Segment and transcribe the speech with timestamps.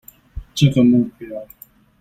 [0.55, 1.45] 這個目標